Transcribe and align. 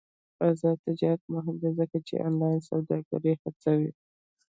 آزاد 0.49 0.77
تجارت 0.87 1.21
مهم 1.33 1.55
دی 1.61 1.71
ځکه 1.79 1.97
چې 2.07 2.13
آنلاین 2.27 2.59
سوداګري 2.69 3.33
هڅوي. 3.41 3.91